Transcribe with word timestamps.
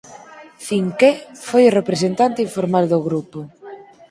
Cinqué 0.67 1.09
foi 1.47 1.63
o 1.67 1.75
representante 1.79 2.43
informal 2.47 2.85
do 2.91 2.99
grupo. 3.07 3.39